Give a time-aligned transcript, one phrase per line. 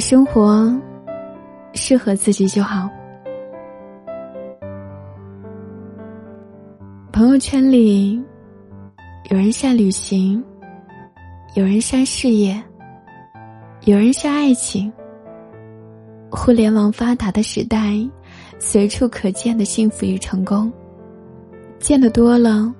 [0.00, 0.74] 生活
[1.74, 2.88] 适合自己就好。
[7.12, 8.16] 朋友圈里，
[9.30, 10.42] 有人晒旅行，
[11.54, 12.60] 有人晒事业，
[13.82, 14.90] 有人晒爱情。
[16.30, 17.94] 互联网发达的时代，
[18.58, 20.72] 随处可见的幸福与成功，
[21.78, 22.72] 见得多了，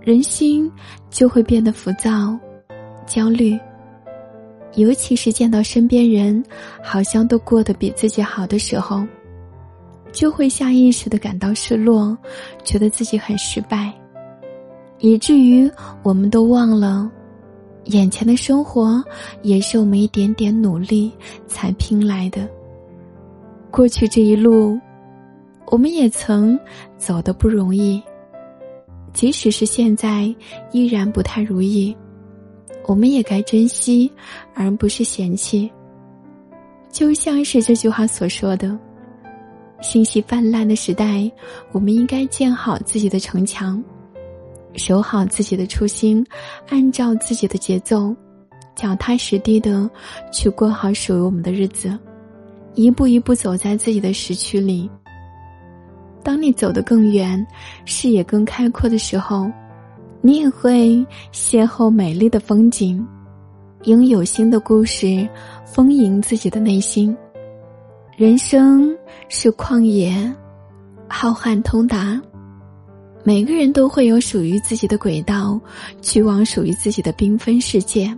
[0.00, 0.70] 人心
[1.08, 2.36] 就会变得浮躁、
[3.06, 3.56] 焦虑。
[4.76, 6.42] 尤其是见到身边人
[6.82, 9.04] 好像都过得比自己好的时候。
[10.12, 12.16] 就会下意识的感到失落，
[12.64, 13.92] 觉得自己很失败，
[14.98, 15.70] 以至于
[16.02, 17.10] 我们都忘了，
[17.86, 19.04] 眼前的生活
[19.42, 21.12] 也是我们一点点努力
[21.46, 22.48] 才拼来的。
[23.70, 24.80] 过去这一路，
[25.66, 26.58] 我们也曾
[26.96, 28.02] 走得不容易，
[29.12, 30.34] 即使是现在
[30.72, 31.94] 依然不太如意，
[32.86, 34.10] 我们也该珍惜，
[34.54, 35.70] 而不是嫌弃。
[36.90, 38.78] 就像是这句话所说的。
[39.82, 41.30] 信息泛滥的时代，
[41.70, 43.82] 我们应该建好自己的城墙，
[44.74, 46.24] 守好自己的初心，
[46.70, 48.16] 按照自己的节奏，
[48.74, 49.88] 脚踏实地的
[50.32, 51.96] 去过好属于我们的日子，
[52.74, 54.88] 一步一步走在自己的时区里。
[56.22, 57.46] 当你走得更远，
[57.84, 59.46] 视野更开阔的时候，
[60.20, 63.06] 你也会邂逅美丽的风景，
[63.84, 65.28] 拥有新的故事，
[65.64, 67.16] 丰盈自己的内心。
[68.16, 68.96] 人生
[69.28, 70.34] 是旷野，
[71.06, 72.20] 浩瀚通达。
[73.22, 75.60] 每个人都会有属于自己的轨道，
[76.00, 78.12] 去往属于自己的缤纷世界。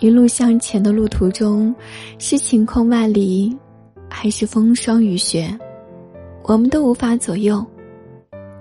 [0.00, 1.74] 一路向前的路途中，
[2.18, 3.56] 是晴空万里，
[4.08, 5.56] 还是风霜雨雪，
[6.44, 7.64] 我们都无法左右。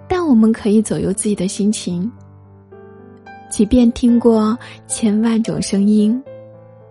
[0.09, 2.11] 但我们可以左右自己的心情。
[3.49, 6.21] 即便听过千万种声音，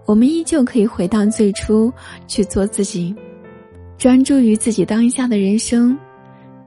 [0.05, 1.93] 我们依旧可以回到最初，
[2.27, 3.15] 去做自己。
[3.99, 5.97] 专注于自己当下的人生，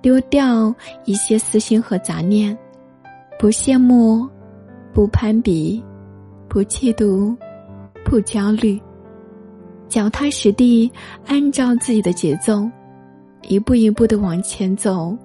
[0.02, 0.74] 丢掉
[1.06, 2.58] 一些私心和杂念，
[3.38, 4.28] 不羡慕，
[4.94, 5.84] 不攀比，
[6.48, 7.36] 不嫉妒，
[8.04, 8.82] 不焦虑，
[9.88, 10.92] 脚踏实地，
[11.28, 12.68] 按照自己的节奏，
[13.48, 15.18] 一步一步的往前走。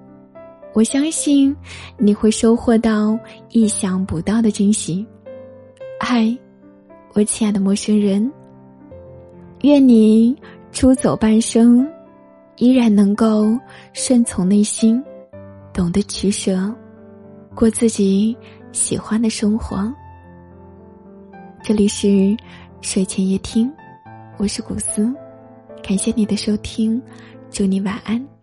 [0.75, 1.55] 我相信
[1.97, 3.17] 你会收获到
[3.49, 5.05] 意想不到的惊喜。
[6.01, 6.37] 嗨，
[7.13, 8.29] 我亲爱的陌生人，
[9.61, 10.35] 愿你
[10.73, 11.89] 出走半生。
[12.57, 13.57] 依然能够
[13.91, 15.01] 顺从内心，
[15.73, 16.73] 懂得取舍，
[17.53, 18.35] 过自己
[18.71, 19.93] 喜欢的生活。
[21.61, 22.35] 这里是
[22.79, 23.69] 睡前夜听，
[24.37, 25.13] 我是古斯，
[25.83, 27.01] 感谢你的收听，
[27.49, 28.34] 祝你晚安。